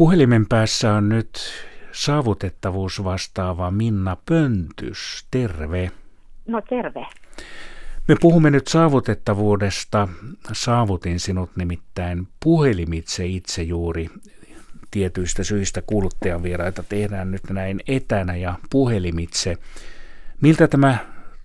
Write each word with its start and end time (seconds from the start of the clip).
Puhelimen 0.00 0.46
päässä 0.48 0.92
on 0.94 1.08
nyt 1.08 1.30
saavutettavuus 1.92 3.04
vastaava 3.04 3.70
Minna 3.70 4.16
Pöntys. 4.28 5.26
Terve. 5.30 5.90
No 6.46 6.60
terve. 6.68 7.06
Me 8.08 8.16
puhumme 8.20 8.50
nyt 8.50 8.66
saavutettavuudesta. 8.66 10.08
Saavutin 10.52 11.20
sinut 11.20 11.50
nimittäin 11.56 12.28
puhelimitse 12.44 13.26
itse 13.26 13.62
juuri 13.62 14.06
tietyistä 14.90 15.44
syistä 15.44 15.82
kuluttajavieraita 15.86 16.82
tehdään 16.82 17.30
nyt 17.30 17.42
näin 17.50 17.80
etänä 17.88 18.36
ja 18.36 18.54
puhelimitse. 18.70 19.56
Miltä 20.40 20.68
tämä 20.68 20.96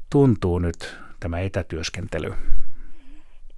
tuntuu 0.10 0.60
nyt, 0.60 0.98
tämä 1.20 1.40
etätyöskentely? 1.40 2.34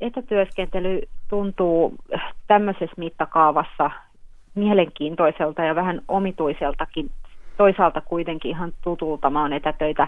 Etätyöskentely 0.01 1.01
tuntuu 1.29 1.95
tämmöisessä 2.47 2.95
mittakaavassa 2.97 3.91
mielenkiintoiselta 4.57 5.63
ja 5.63 5.75
vähän 5.75 6.01
omituiseltakin. 6.07 7.11
Toisaalta 7.57 8.01
kuitenkin 8.01 8.51
ihan 8.51 8.73
tutulta. 8.81 9.29
Mä 9.29 9.41
oon 9.41 9.53
etätöitä 9.53 10.07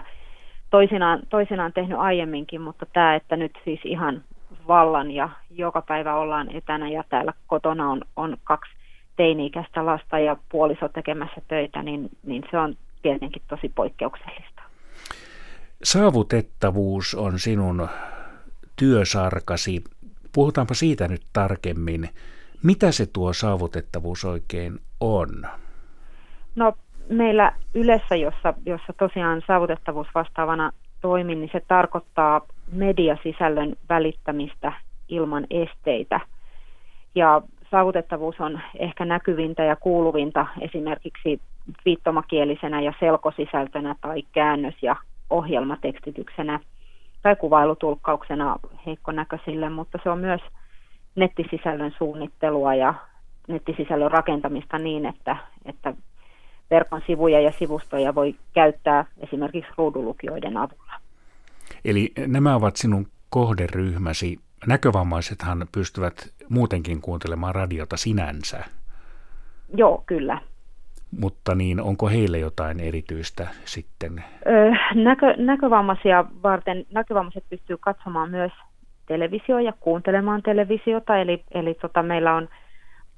toisinaan, 0.70 1.20
toisinaan 1.28 1.72
tehnyt 1.72 1.98
aiemminkin, 1.98 2.60
mutta 2.60 2.86
tämä, 2.86 3.14
että 3.14 3.36
nyt 3.36 3.52
siis 3.64 3.80
ihan 3.84 4.24
vallan 4.68 5.10
ja 5.10 5.28
joka 5.50 5.82
päivä 5.82 6.16
ollaan 6.16 6.56
etänä 6.56 6.88
ja 6.88 7.04
täällä 7.08 7.32
kotona 7.46 7.90
on, 7.90 8.00
on 8.16 8.36
kaksi 8.44 8.72
teini-ikäistä 9.16 9.86
lasta 9.86 10.18
ja 10.18 10.36
puoliso 10.48 10.88
tekemässä 10.88 11.40
töitä, 11.48 11.82
niin, 11.82 12.10
niin 12.22 12.42
se 12.50 12.58
on 12.58 12.74
tietenkin 13.02 13.42
tosi 13.48 13.72
poikkeuksellista. 13.74 14.62
Saavutettavuus 15.82 17.14
on 17.14 17.38
sinun 17.38 17.88
työsarkasi. 18.76 19.84
Puhutaanpa 20.34 20.74
siitä 20.74 21.08
nyt 21.08 21.22
tarkemmin. 21.32 22.08
Mitä 22.62 22.92
se 22.92 23.06
tuo 23.06 23.32
saavutettavuus 23.32 24.24
oikein 24.24 24.78
on? 25.00 25.28
No 26.56 26.72
meillä 27.08 27.52
Ylessä, 27.74 28.16
jossa, 28.16 28.54
jossa 28.66 28.92
tosiaan 28.98 29.42
saavutettavuus 29.46 30.06
vastaavana 30.14 30.72
toimin, 31.00 31.40
niin 31.40 31.50
se 31.52 31.62
tarkoittaa 31.68 32.40
mediasisällön 32.72 33.76
välittämistä 33.88 34.72
ilman 35.08 35.46
esteitä. 35.50 36.20
Ja 37.14 37.42
saavutettavuus 37.70 38.40
on 38.40 38.60
ehkä 38.78 39.04
näkyvintä 39.04 39.64
ja 39.64 39.76
kuuluvinta 39.76 40.46
esimerkiksi 40.60 41.40
viittomakielisenä 41.84 42.80
ja 42.80 42.92
selkosisältönä 43.00 43.94
tai 44.00 44.22
käännös- 44.32 44.82
ja 44.82 44.96
ohjelmatekstityksenä 45.30 46.60
tai 47.22 47.36
kuvailutulkkauksena 47.36 48.56
heikkonäköisille, 48.86 49.68
mutta 49.68 49.98
se 50.02 50.10
on 50.10 50.18
myös 50.18 50.40
nettisisällön 51.14 51.94
suunnittelua 51.98 52.74
ja 52.74 52.94
nettisisällön 53.48 54.10
rakentamista 54.10 54.78
niin, 54.78 55.06
että, 55.06 55.36
että 55.64 55.94
verkon 56.70 57.02
sivuja 57.06 57.40
ja 57.40 57.52
sivustoja 57.58 58.14
voi 58.14 58.34
käyttää 58.54 59.04
esimerkiksi 59.18 59.72
ruudulukijoiden 59.76 60.56
avulla. 60.56 60.92
Eli 61.84 62.12
nämä 62.26 62.54
ovat 62.54 62.76
sinun 62.76 63.06
kohderyhmäsi. 63.30 64.38
Näkövammaisethan 64.66 65.66
pystyvät 65.72 66.32
muutenkin 66.48 67.00
kuuntelemaan 67.00 67.54
radiota 67.54 67.96
sinänsä. 67.96 68.64
Joo, 69.74 70.02
kyllä. 70.06 70.40
Mutta 71.20 71.54
niin, 71.54 71.80
onko 71.80 72.08
heille 72.08 72.38
jotain 72.38 72.80
erityistä 72.80 73.48
sitten? 73.64 74.24
Öö, 74.46 74.70
näkö, 74.94 75.34
näkövammaisia 75.36 76.24
varten 76.42 76.86
näkövammaiset 76.92 77.44
pystyy 77.50 77.76
katsomaan 77.80 78.30
myös 78.30 78.52
televisio 79.10 79.58
ja 79.58 79.72
kuuntelemaan 79.80 80.42
televisiota, 80.42 81.16
eli, 81.16 81.44
eli 81.50 81.74
tota, 81.74 82.02
meillä 82.02 82.34
on 82.34 82.48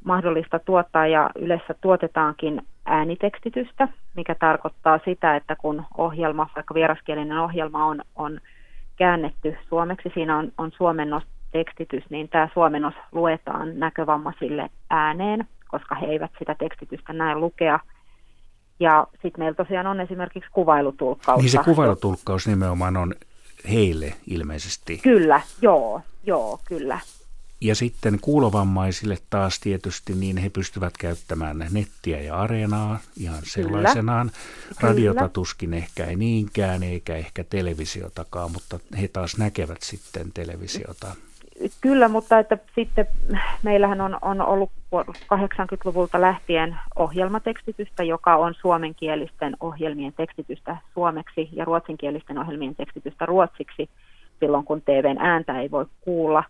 mahdollista 0.04 0.58
tuottaa 0.58 1.06
ja 1.06 1.30
yleensä 1.38 1.74
tuotetaankin 1.80 2.62
äänitekstitystä, 2.86 3.88
mikä 4.16 4.34
tarkoittaa 4.34 4.98
sitä, 5.04 5.36
että 5.36 5.56
kun 5.56 5.84
ohjelma, 5.98 6.50
vaikka 6.56 6.74
vieraskielinen 6.74 7.38
ohjelma 7.38 7.86
on, 7.86 8.00
on 8.16 8.40
käännetty 8.96 9.56
suomeksi, 9.68 10.10
siinä 10.14 10.38
on, 10.38 10.52
on 10.58 10.72
suomennostekstitys, 10.76 12.04
niin 12.10 12.28
tämä 12.28 12.48
suomennos 12.54 12.94
luetaan 13.12 13.78
näkövammaisille 13.78 14.70
ääneen, 14.90 15.48
koska 15.68 15.94
he 15.94 16.06
eivät 16.06 16.30
sitä 16.38 16.54
tekstitystä 16.54 17.12
näe 17.12 17.34
lukea. 17.34 17.80
Ja 18.80 19.06
sitten 19.12 19.38
meillä 19.38 19.56
tosiaan 19.56 19.86
on 19.86 20.00
esimerkiksi 20.00 20.50
kuvailutulkkaus. 20.52 21.40
Niin 21.40 21.50
se 21.50 21.58
kuvailutulkkaus 21.64 22.46
nimenomaan 22.46 22.96
on 22.96 23.14
heille 23.70 24.14
ilmeisesti. 24.26 24.98
Kyllä, 24.98 25.40
joo, 25.62 26.00
joo, 26.24 26.60
kyllä. 26.64 27.00
Ja 27.60 27.74
sitten 27.74 28.18
kuulovammaisille 28.20 29.18
taas 29.30 29.60
tietysti 29.60 30.14
niin 30.14 30.36
he 30.36 30.50
pystyvät 30.50 30.96
käyttämään 30.98 31.66
nettiä 31.70 32.20
ja 32.20 32.36
areenaa 32.36 32.98
ihan 33.16 33.42
sellaisenaan. 33.42 34.30
Kyllä. 34.30 34.76
Radiota 34.80 35.28
tuskin 35.28 35.74
ehkä 35.74 36.04
ei 36.04 36.16
niinkään, 36.16 36.82
eikä 36.82 37.16
ehkä 37.16 37.44
televisiotakaan, 37.44 38.52
mutta 38.52 38.78
he 39.00 39.08
taas 39.08 39.36
näkevät 39.38 39.82
sitten 39.82 40.32
televisiota. 40.34 41.14
Kyllä, 41.80 42.08
mutta 42.08 42.38
että 42.38 42.58
sitten 42.74 43.06
meillähän 43.62 44.00
on, 44.00 44.18
on 44.22 44.40
ollut 44.40 44.70
80-luvulta 45.34 46.20
lähtien 46.20 46.78
ohjelmatekstitystä, 46.96 48.02
joka 48.02 48.36
on 48.36 48.54
suomenkielisten 48.54 49.56
ohjelmien 49.60 50.12
tekstitystä 50.12 50.76
suomeksi 50.94 51.48
ja 51.52 51.64
ruotsinkielisten 51.64 52.38
ohjelmien 52.38 52.74
tekstitystä 52.74 53.26
ruotsiksi 53.26 53.90
silloin, 54.40 54.64
kun 54.64 54.82
TVn 54.82 55.18
ääntä 55.18 55.60
ei 55.60 55.70
voi 55.70 55.86
kuulla. 56.00 56.44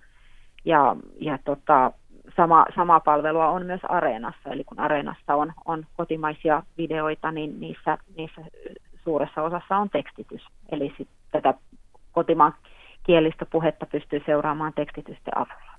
Ja, 0.65 0.97
ja 1.21 1.39
tota, 1.45 1.93
sama, 2.37 2.67
samaa 2.75 3.01
palvelua 3.01 3.49
on 3.49 3.67
myös 3.67 3.81
Areenassa, 3.89 4.51
eli 4.51 4.65
kun 4.65 4.81
Areenassa 4.81 5.35
on, 5.35 5.53
on 5.65 5.87
kotimaisia 5.97 6.63
videoita, 6.79 7.33
niin 7.33 7.61
niissä, 7.61 7.99
niissä 8.17 8.43
suuressa 9.05 9.43
osassa 9.43 9.77
on 9.77 9.91
tekstitys. 9.91 10.43
Eli 10.73 10.95
sit 10.99 11.09
tätä 11.31 11.55
kotimaan 12.13 12.55
kielistä 13.03 13.47
puhetta 13.47 13.87
pystyy 13.87 14.23
seuraamaan 14.27 14.73
tekstitysten 14.73 15.39
avulla. 15.39 15.73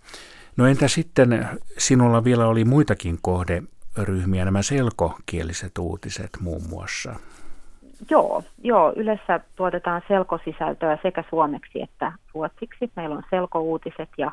No 0.57 0.67
entä 0.67 0.87
sitten, 0.87 1.47
sinulla 1.77 2.23
vielä 2.23 2.47
oli 2.47 2.65
muitakin 2.65 3.17
kohderyhmiä, 3.21 4.45
nämä 4.45 4.61
selkokieliset 4.61 5.77
uutiset 5.77 6.29
muun 6.41 6.61
muassa? 6.69 7.15
Joo, 8.09 8.43
joo, 8.63 8.93
yleensä 8.95 9.39
tuotetaan 9.55 10.01
selkosisältöä 10.07 10.97
sekä 11.03 11.23
suomeksi 11.29 11.81
että 11.81 12.11
ruotsiksi. 12.33 12.91
Meillä 12.95 13.15
on 13.15 13.23
selkouutiset 13.29 14.09
ja, 14.17 14.31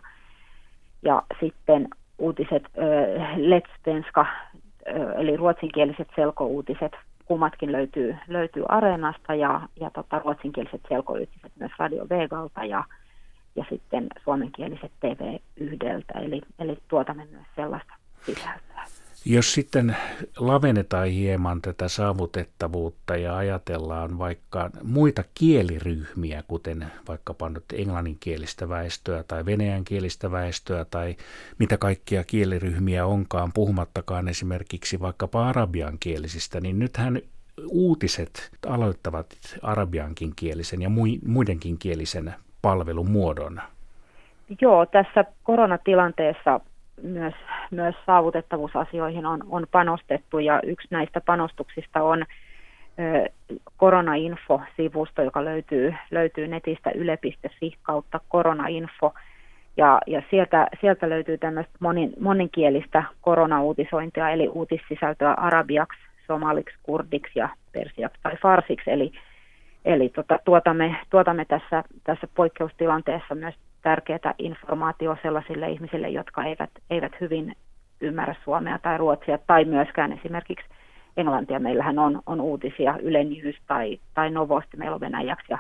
ja 1.03 1.23
sitten 1.41 1.89
uutiset 2.19 2.63
äh, 2.65 3.33
Letspenska, 3.37 4.21
äh, 4.21 5.21
eli 5.21 5.37
ruotsinkieliset 5.37 6.09
selkouutiset 6.17 6.93
kummatkin 7.25 7.73
löytyy, 7.73 8.17
löytyy 8.29 8.65
Areenasta 8.69 9.35
ja, 9.35 9.61
ja 9.81 9.91
tota, 9.91 10.19
ruotsinkieliset 10.19 10.81
selkoyhtiset 10.89 11.53
myös 11.61 11.73
Radio 11.79 12.07
Vegalta 12.11 12.65
ja, 12.65 12.85
ja 13.60 13.66
sitten 13.71 14.06
suomenkieliset 14.25 14.93
TV 15.00 15.38
yhdeltä, 15.56 16.19
eli, 16.19 16.41
eli 16.59 16.78
tuotamme 16.88 17.26
myös 17.31 17.47
sellaista 17.56 17.94
sisältöä. 18.26 18.84
Jos 19.25 19.54
sitten 19.54 19.97
lavennetaan 20.37 21.09
hieman 21.09 21.62
tätä 21.62 21.88
saavutettavuutta 21.88 23.16
ja 23.16 23.37
ajatellaan 23.37 24.19
vaikka 24.19 24.71
muita 24.82 25.25
kieliryhmiä, 25.34 26.43
kuten 26.48 26.87
vaikkapa 27.09 27.48
nyt 27.48 27.65
englanninkielistä 27.72 28.69
väestöä 28.69 29.22
tai 29.22 29.44
venäjänkielistä 29.44 30.31
väestöä 30.31 30.84
tai 30.84 31.16
mitä 31.59 31.78
kaikkia 31.78 32.25
kieliryhmiä 32.25 33.06
onkaan, 33.06 33.53
puhumattakaan 33.53 34.28
esimerkiksi 34.28 35.00
vaikkapa 35.00 35.48
arabiankielisistä, 35.48 36.60
niin 36.60 36.78
nythän 36.78 37.21
uutiset 37.69 38.50
aloittavat 38.66 39.27
arabiankin 39.62 40.32
kielisen 40.37 40.82
ja 40.82 40.91
muidenkin 41.27 41.78
kielisen 41.78 42.34
palvelumuodon. 42.62 43.60
Joo, 44.60 44.87
tässä 44.87 45.25
koronatilanteessa 45.43 46.60
myös, 47.03 47.34
myös 47.71 47.94
saavutettavuusasioihin 48.06 49.26
on, 49.26 49.41
on 49.48 49.66
panostettu 49.71 50.38
ja 50.38 50.60
yksi 50.62 50.88
näistä 50.91 51.21
panostuksista 51.21 52.03
on 52.03 52.24
ö, 52.98 53.30
koronainfo-sivusto, 53.77 55.22
joka 55.22 55.45
löytyy, 55.45 55.95
löytyy 56.10 56.48
netistä 56.48 56.91
yle.fi 56.95 57.72
kautta 57.83 58.21
koronainfo. 58.28 59.15
Ja, 59.77 60.01
ja 60.06 60.22
sieltä, 60.30 60.66
sieltä 60.80 61.09
löytyy 61.09 61.39
tämmöistä 61.39 61.72
monin, 61.80 62.13
moninkielistä 62.21 63.04
koronauutisointia, 63.21 64.30
eli 64.30 64.48
uutissisältöä 64.48 65.33
arabiaksi, 65.34 65.98
somaliksi, 66.27 66.77
kurdiksi 66.83 67.39
ja 67.39 67.48
persiaksi 67.72 68.21
tai 68.22 68.36
farsiksi. 68.42 68.91
Eli, 68.91 69.13
eli 69.84 70.09
tota, 70.09 70.38
tuotamme, 70.44 70.97
tuotamme 71.10 71.44
tässä, 71.44 71.84
tässä 72.04 72.28
poikkeustilanteessa 72.34 73.34
myös 73.34 73.54
tärkeää 73.82 74.34
informaatiota 74.38 75.22
sellaisille 75.22 75.71
ihmisille, 75.71 76.09
jotka 76.09 76.44
eivät, 76.44 76.71
eivät 76.91 77.12
hyvin 77.21 77.56
ymmärrä 78.00 78.34
suomea 78.44 78.78
tai 78.78 78.98
ruotsia, 78.98 79.38
tai 79.47 79.65
myöskään 79.65 80.12
esimerkiksi 80.12 80.66
englantia. 81.16 81.59
Meillähän 81.59 81.98
on, 81.98 82.22
on 82.27 82.41
uutisia 82.41 82.98
Yle 83.03 83.24
News 83.24 83.56
tai, 83.66 84.00
tai 84.15 84.30
Novosti, 84.30 84.77
meillä 84.77 84.94
on 84.94 85.00
venäjäksi 85.00 85.47
ja 85.53 85.59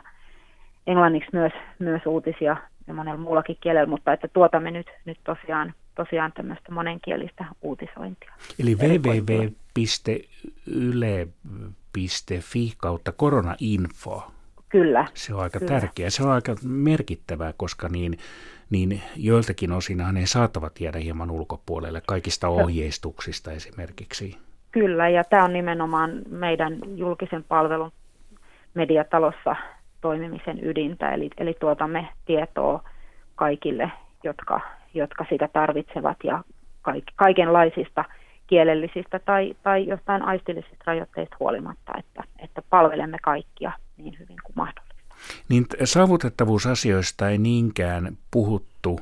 englanniksi 0.86 1.30
myös, 1.32 1.52
myös 1.78 2.02
uutisia 2.06 2.56
ja 2.86 2.94
monella 2.94 3.20
muullakin 3.20 3.56
kielellä, 3.60 3.86
mutta 3.86 4.12
että 4.12 4.28
tuotamme 4.28 4.70
nyt, 4.70 4.86
nyt 5.04 5.18
tosiaan 5.24 5.74
tosiaan 5.94 6.32
tämmöistä 6.32 6.72
monenkielistä 6.72 7.44
uutisointia. 7.62 8.32
Eli 8.58 8.76
www.yle.fi 11.96 12.72
kautta 12.76 13.12
koronainfo. 13.12 14.30
Kyllä. 14.68 15.06
Se 15.14 15.34
on 15.34 15.42
aika 15.42 15.58
kyllä. 15.58 15.80
tärkeää. 15.80 16.10
Se 16.10 16.22
on 16.22 16.30
aika 16.30 16.54
merkittävää, 16.64 17.52
koska 17.56 17.88
niin, 17.88 18.18
niin 18.70 19.02
joiltakin 19.16 19.72
osinhan 19.72 20.14
ne 20.14 20.26
saattavat 20.26 20.80
jäädä 20.80 20.98
hieman 20.98 21.30
ulkopuolelle 21.30 22.02
kaikista 22.06 22.48
ohjeistuksista 22.48 23.52
esimerkiksi. 23.52 24.38
Kyllä, 24.70 25.08
ja 25.08 25.24
tämä 25.24 25.44
on 25.44 25.52
nimenomaan 25.52 26.10
meidän 26.28 26.78
julkisen 26.96 27.44
palvelun 27.44 27.92
mediatalossa 28.74 29.56
toimimisen 30.00 30.64
ydintä, 30.64 31.14
eli, 31.14 31.30
eli 31.38 31.56
tuotamme 31.60 32.08
tietoa 32.24 32.82
kaikille, 33.34 33.90
jotka, 34.24 34.60
jotka 34.94 35.26
sitä 35.30 35.48
tarvitsevat 35.52 36.16
ja 36.24 36.44
kaik, 36.82 37.04
kaikenlaisista 37.16 38.04
kielellisistä 38.50 39.18
tai, 39.18 39.54
tai 39.62 39.86
jostain 39.86 40.22
aistillisista 40.22 40.84
rajoitteista 40.86 41.36
huolimatta, 41.40 41.92
että, 41.98 42.24
että 42.38 42.62
palvelemme 42.70 43.18
kaikkia 43.22 43.72
niin 43.96 44.16
hyvin 44.18 44.36
kuin 44.44 44.54
mahdollista. 44.56 45.04
Niin 45.48 45.66
saavutettavuusasioista 45.84 47.28
ei 47.28 47.38
niinkään 47.38 48.16
puhuttu 48.30 49.00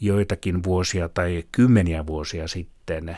joitakin 0.00 0.64
vuosia 0.64 1.08
tai 1.08 1.42
kymmeniä 1.52 2.06
vuosia 2.06 2.48
sitten, 2.48 3.16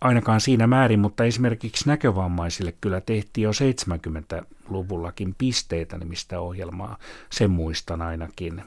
ainakaan 0.00 0.40
siinä 0.40 0.66
määrin, 0.66 1.00
mutta 1.00 1.24
esimerkiksi 1.24 1.88
näkövammaisille 1.88 2.72
kyllä 2.80 3.00
tehtiin 3.00 3.42
jo 3.42 3.50
70-luvullakin 3.50 5.34
pisteitä 5.38 5.98
nimistä 5.98 6.40
ohjelmaa, 6.40 6.96
sen 7.30 7.50
muistan 7.50 8.02
ainakin. 8.02 8.62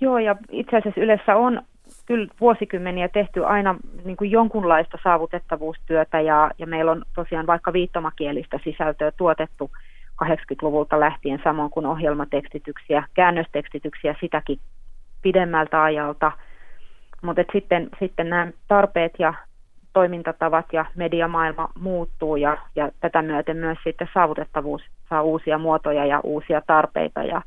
Joo, 0.00 0.18
ja 0.18 0.36
itse 0.50 0.76
asiassa 0.76 1.00
Ylessä 1.00 1.36
on 1.36 1.62
kyllä 2.06 2.26
vuosikymmeniä 2.40 3.08
tehty 3.08 3.44
aina 3.44 3.76
niin 4.04 4.16
kuin 4.16 4.30
jonkunlaista 4.30 4.98
saavutettavuustyötä, 5.02 6.20
ja, 6.20 6.50
ja 6.58 6.66
meillä 6.66 6.90
on 6.90 7.02
tosiaan 7.14 7.46
vaikka 7.46 7.72
viittomakielistä 7.72 8.58
sisältöä 8.64 9.12
tuotettu 9.12 9.70
80-luvulta 10.24 11.00
lähtien, 11.00 11.40
samoin 11.44 11.70
kuin 11.70 11.86
ohjelmatekstityksiä, 11.86 13.04
käännöstekstityksiä 13.14 14.14
sitäkin 14.20 14.58
pidemmältä 15.22 15.82
ajalta. 15.82 16.32
Mutta 17.22 17.42
sitten, 17.52 17.88
sitten 17.98 18.30
nämä 18.30 18.50
tarpeet 18.68 19.12
ja 19.18 19.34
toimintatavat 19.92 20.66
ja 20.72 20.84
mediamaailma 20.94 21.68
muuttuu 21.80 22.36
ja, 22.36 22.58
ja 22.76 22.90
tätä 23.00 23.22
myöten 23.22 23.56
myös 23.56 23.78
sitten 23.84 24.08
saavutettavuus 24.14 24.82
saa 25.08 25.22
uusia 25.22 25.58
muotoja 25.58 26.06
ja 26.06 26.20
uusia 26.20 26.62
tarpeita 26.66 27.22
ja, 27.22 27.42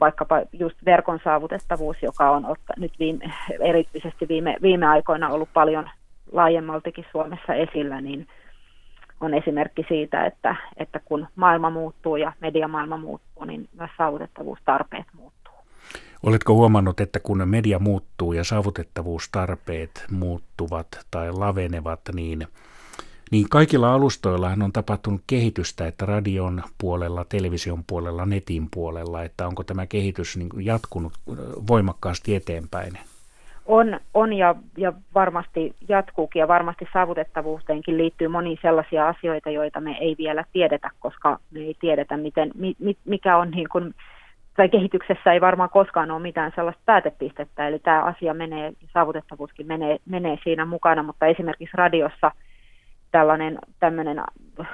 vaikkapa 0.00 0.42
just 0.52 0.76
verkon 0.84 1.20
saavutettavuus, 1.24 1.96
joka 2.02 2.30
on 2.30 2.46
otta, 2.46 2.72
nyt 2.76 2.92
viime, 2.98 3.32
erityisesti 3.60 4.28
viime, 4.28 4.56
viime 4.62 4.86
aikoina 4.86 5.28
ollut 5.28 5.48
paljon 5.54 5.90
laajemmaltikin 6.32 7.04
Suomessa 7.12 7.54
esillä, 7.54 8.00
niin 8.00 8.26
on 9.20 9.34
esimerkki 9.34 9.84
siitä, 9.88 10.26
että, 10.26 10.56
että 10.76 11.00
kun 11.04 11.26
maailma 11.36 11.70
muuttuu 11.70 12.16
ja 12.16 12.32
mediamaailma 12.40 12.96
muuttuu, 12.96 13.44
niin 13.44 13.68
myös 13.78 13.90
saavutettavuustarpeet 13.98 15.06
muuttuu. 15.12 15.54
Oletko 16.22 16.54
huomannut, 16.54 17.00
että 17.00 17.20
kun 17.20 17.48
media 17.48 17.78
muuttuu 17.78 18.32
ja 18.32 18.44
saavutettavuustarpeet 18.44 20.04
muuttuvat 20.10 20.86
tai 21.10 21.32
lavenevat, 21.32 22.00
niin, 22.14 22.46
niin 23.30 23.48
kaikilla 23.50 23.94
alustoillahan 23.94 24.62
on 24.62 24.72
tapahtunut 24.72 25.20
kehitystä, 25.26 25.86
että 25.86 26.06
radion 26.06 26.62
puolella, 26.80 27.24
television 27.28 27.84
puolella, 27.86 28.26
netin 28.26 28.68
puolella, 28.74 29.22
että 29.22 29.46
onko 29.46 29.64
tämä 29.64 29.86
kehitys 29.86 30.36
niin 30.36 30.48
jatkunut 30.58 31.12
voimakkaasti 31.68 32.34
eteenpäin? 32.34 32.92
On, 33.66 34.00
on 34.14 34.32
ja, 34.32 34.54
ja 34.76 34.92
varmasti 35.14 35.74
jatkuukin 35.88 36.40
ja 36.40 36.48
varmasti 36.48 36.88
saavutettavuuteenkin 36.92 37.98
liittyy 37.98 38.28
moniin 38.28 38.58
sellaisia 38.62 39.08
asioita, 39.08 39.50
joita 39.50 39.80
me 39.80 39.96
ei 40.00 40.14
vielä 40.18 40.44
tiedetä, 40.52 40.90
koska 41.00 41.38
me 41.50 41.60
ei 41.60 41.76
tiedetä, 41.80 42.16
miten, 42.16 42.50
mikä 43.04 43.36
on 43.36 43.50
niin 43.50 43.68
kuin 43.72 43.94
tai 44.56 44.68
kehityksessä 44.68 45.32
ei 45.32 45.40
varmaan 45.40 45.70
koskaan 45.70 46.10
ole 46.10 46.22
mitään 46.22 46.52
sellaista 46.54 46.82
päätepistettä, 46.84 47.68
eli 47.68 47.78
tämä 47.78 48.02
asia 48.02 48.34
menee, 48.34 48.72
saavutettavuuskin 48.94 49.66
menee, 49.66 49.98
menee 50.06 50.38
siinä 50.44 50.64
mukana, 50.64 51.02
mutta 51.02 51.26
esimerkiksi 51.26 51.76
radiossa 51.76 52.30
tällainen 53.10 53.58
tämmöinen 53.80 54.22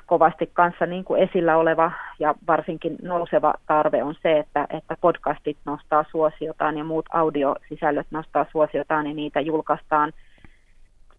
kovasti 0.07 0.51
kanssa 0.53 0.87
niin 0.87 1.05
kuin 1.05 1.23
esillä 1.23 1.57
oleva 1.57 1.93
ja 2.19 2.35
varsinkin 2.47 2.97
nouseva 3.03 3.55
tarve 3.67 4.03
on 4.03 4.15
se, 4.23 4.39
että, 4.39 4.67
että 4.71 4.97
podcastit 5.01 5.57
nostaa 5.65 6.05
suosiotaan 6.11 6.79
ja 6.79 6.85
muut 6.85 7.07
audiosisällöt 7.13 8.07
nostaa 8.11 8.47
suosiotaan 8.53 9.07
ja 9.07 9.15
niitä 9.15 9.41
julkaistaan 9.41 10.13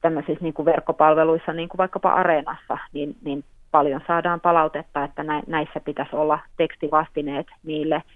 tämmöisissä 0.01 0.43
niin 0.43 0.53
kuin 0.53 0.65
verkkopalveluissa, 0.65 1.53
niin 1.53 1.69
kuin 1.69 1.77
vaikkapa 1.77 2.13
Areenassa, 2.13 2.77
niin, 2.93 3.15
niin 3.23 3.43
paljon 3.71 4.01
saadaan 4.07 4.41
palautetta, 4.41 5.03
että 5.03 5.23
näissä 5.47 5.79
pitäisi 5.79 6.15
olla 6.15 6.39
tekstivastineet 6.57 7.47
niille– 7.63 8.03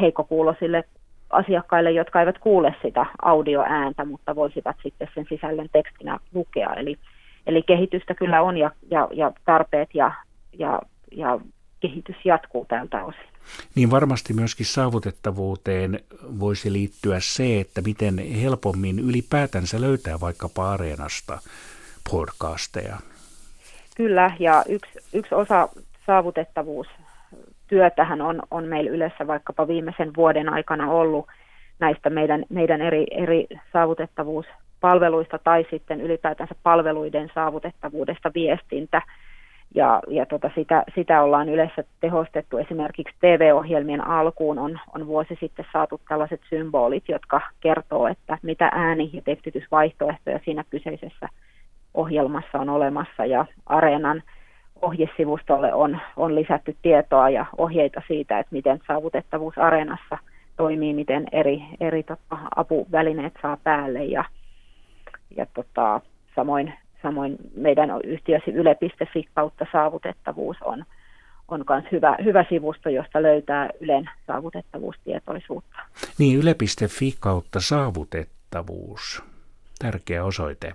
heikkokuulosille 0.00 0.84
asiakkaille, 1.30 1.90
jotka 1.90 2.20
eivät 2.20 2.38
kuule 2.38 2.74
sitä 2.82 3.06
audioääntä, 3.22 4.04
mutta 4.04 4.36
voisivat 4.36 4.76
sitten 4.82 5.08
sen 5.14 5.26
sisällön 5.28 5.68
tekstinä 5.72 6.18
lukea. 6.34 6.74
Eli, 6.74 6.98
eli 7.46 7.62
kehitystä 7.62 8.14
kyllä 8.14 8.42
on 8.42 8.56
ja, 8.56 8.70
ja, 8.90 9.08
ja 9.12 9.32
tarpeet 9.44 9.88
ja, 9.94 10.12
ja, 10.58 10.80
ja 11.12 11.40
kehitys 11.80 12.16
jatkuu 12.24 12.64
tältä 12.64 13.04
osin. 13.04 13.30
Niin 13.74 13.90
varmasti 13.90 14.32
myöskin 14.32 14.66
saavutettavuuteen 14.66 16.00
voisi 16.40 16.72
liittyä 16.72 17.16
se, 17.20 17.60
että 17.60 17.80
miten 17.80 18.18
helpommin 18.42 18.98
ylipäätänsä 18.98 19.80
löytää 19.80 20.20
vaikkapa 20.20 20.70
areenasta 20.70 21.38
podcasteja. 22.10 22.96
Kyllä, 23.96 24.30
ja 24.38 24.64
yksi, 24.68 24.98
yksi 25.12 25.34
osa 25.34 25.68
saavutettavuus 26.06 26.86
työtähän 27.66 28.20
on, 28.20 28.42
on 28.50 28.64
meillä 28.64 28.90
yleensä 28.90 29.26
vaikkapa 29.26 29.68
viimeisen 29.68 30.10
vuoden 30.16 30.48
aikana 30.48 30.90
ollut 30.90 31.26
näistä 31.78 32.10
meidän, 32.10 32.44
meidän 32.48 32.82
eri, 32.82 33.06
eri 33.10 33.46
saavutettavuuspalveluista 34.80 35.38
tai 35.38 35.66
sitten 35.70 36.00
ylipäätänsä 36.00 36.54
palveluiden 36.62 37.30
saavutettavuudesta 37.34 38.30
viestintä. 38.34 39.02
Ja, 39.74 40.00
ja 40.08 40.26
tota 40.26 40.50
sitä, 40.54 40.84
sitä 40.94 41.22
ollaan 41.22 41.48
yleensä 41.48 41.84
tehostettu. 42.00 42.58
Esimerkiksi 42.58 43.14
TV-ohjelmien 43.20 44.06
alkuun 44.06 44.58
on, 44.58 44.78
on 44.94 45.06
vuosi 45.06 45.36
sitten 45.40 45.66
saatu 45.72 46.00
tällaiset 46.08 46.40
symbolit, 46.48 47.08
jotka 47.08 47.40
kertoo, 47.60 48.06
että 48.08 48.38
mitä 48.42 48.70
ääni- 48.74 49.10
ja 49.12 49.22
tekstitysvaihtoehtoja 49.22 50.40
siinä 50.44 50.64
kyseisessä 50.70 51.28
ohjelmassa 51.94 52.58
on 52.58 52.68
olemassa. 52.68 53.26
Ja 53.26 53.46
Areenan 53.66 54.22
ohjesivustolle 54.82 55.74
on, 55.74 55.98
on 56.16 56.34
lisätty 56.34 56.76
tietoa 56.82 57.30
ja 57.30 57.46
ohjeita 57.58 58.02
siitä, 58.08 58.38
että 58.38 58.54
miten 58.54 58.80
saavutettavuus 58.86 59.58
areenassa 59.58 60.18
toimii, 60.56 60.94
miten 60.94 61.26
eri, 61.32 61.62
eri 61.80 62.02
tota, 62.02 62.38
apuvälineet 62.56 63.32
saa 63.42 63.56
päälle 63.64 64.04
ja, 64.04 64.24
ja 65.36 65.46
tota, 65.54 66.00
samoin, 66.36 66.74
samoin 67.02 67.36
meidän 67.56 67.90
yhtiösi 68.04 68.50
yle.fi 68.50 69.28
kautta 69.34 69.66
saavutettavuus 69.72 70.56
on, 70.62 70.84
on 71.48 71.64
myös 71.68 71.84
hyvä, 71.92 72.16
hyvä 72.24 72.44
sivusto, 72.48 72.88
josta 72.88 73.22
löytää 73.22 73.68
Ylen 73.80 74.10
saavutettavuustietoisuutta. 74.26 75.78
Niin, 76.18 76.38
yle.fi 76.38 77.14
kautta 77.20 77.60
saavutettavuus. 77.60 79.22
Tärkeä 79.78 80.24
osoite. 80.24 80.72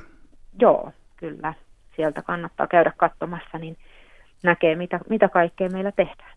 Joo, 0.61 0.91
kyllä. 1.17 1.53
Sieltä 1.95 2.21
kannattaa 2.21 2.67
käydä 2.67 2.93
katsomassa, 2.97 3.57
niin 3.57 3.77
näkee, 4.43 4.75
mitä, 4.75 4.99
mitä 5.09 5.29
kaikkea 5.29 5.69
meillä 5.69 5.91
tehdään. 5.91 6.34